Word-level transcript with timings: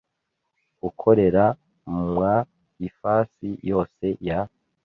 ukorera 0.89 1.45
mw 1.95 2.19
ifasi 2.89 3.49
yose 3.69 4.05
ya 4.27 4.39